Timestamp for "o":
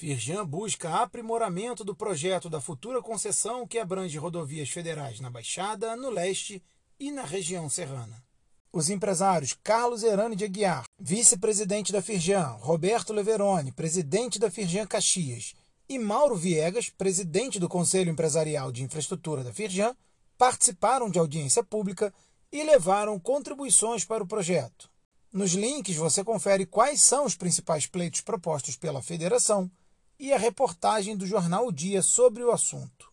24.24-24.26, 31.66-31.72, 32.44-32.52